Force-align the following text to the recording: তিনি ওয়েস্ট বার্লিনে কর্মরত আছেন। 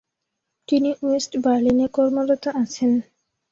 তিনি 0.67 0.89
ওয়েস্ট 1.01 1.31
বার্লিনে 1.43 1.87
কর্মরত 1.95 2.43
আছেন। 2.61 2.91